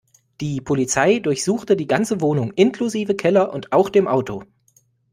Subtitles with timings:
[0.39, 4.43] Die Polizei durchsuchte die ganze Wohnung inklusive Keller und auch dem Auto.